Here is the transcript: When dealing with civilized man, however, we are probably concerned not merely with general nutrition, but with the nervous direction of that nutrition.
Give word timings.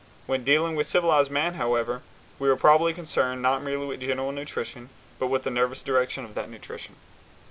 When 0.25 0.43
dealing 0.43 0.75
with 0.75 0.87
civilized 0.87 1.29
man, 1.29 1.53
however, 1.61 2.01
we 2.39 2.49
are 2.49 2.55
probably 2.55 2.91
concerned 2.91 3.43
not 3.43 3.61
merely 3.61 3.85
with 3.85 4.01
general 4.01 4.31
nutrition, 4.31 4.89
but 5.19 5.27
with 5.27 5.43
the 5.43 5.51
nervous 5.51 5.83
direction 5.83 6.25
of 6.25 6.33
that 6.33 6.49
nutrition. 6.49 6.95